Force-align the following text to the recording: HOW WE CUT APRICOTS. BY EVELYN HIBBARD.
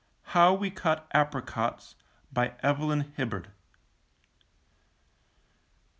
HOW 0.33 0.55
WE 0.55 0.71
CUT 0.71 1.07
APRICOTS. 1.13 1.93
BY 2.33 2.53
EVELYN 2.63 3.13
HIBBARD. 3.19 3.49